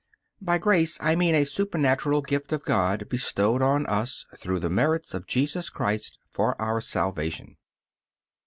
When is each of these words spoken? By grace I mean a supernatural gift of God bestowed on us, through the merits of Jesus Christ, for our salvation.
By 0.41 0.57
grace 0.57 0.97
I 0.99 1.13
mean 1.13 1.35
a 1.35 1.43
supernatural 1.45 2.23
gift 2.23 2.51
of 2.53 2.65
God 2.65 3.07
bestowed 3.07 3.61
on 3.61 3.85
us, 3.85 4.25
through 4.35 4.57
the 4.59 4.67
merits 4.71 5.13
of 5.13 5.27
Jesus 5.27 5.69
Christ, 5.69 6.17
for 6.31 6.59
our 6.59 6.81
salvation. 6.81 7.57